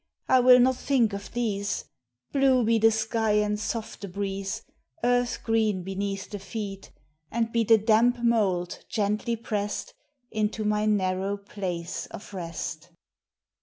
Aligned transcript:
I 0.27 0.39
will 0.39 0.57
not 0.59 0.77
think 0.77 1.13
of 1.13 1.31
these— 1.31 1.85
Blue 2.33 2.63
be 2.65 2.79
the 2.79 2.89
sky 2.89 3.33
and 3.33 3.59
soft 3.59 4.01
the 4.01 4.07
breeze, 4.07 4.63
Earth 5.03 5.43
green 5.43 5.83
beneath 5.83 6.31
the 6.31 6.39
feet, 6.39 6.89
And 7.29 7.51
be 7.51 7.63
the 7.63 7.77
damp 7.77 8.17
mould 8.23 8.83
gently 8.89 9.35
pressed 9.35 9.93
Into 10.31 10.63
my 10.65 10.87
narrow 10.87 11.37
place 11.37 12.07
of 12.07 12.33
rest. 12.33 12.89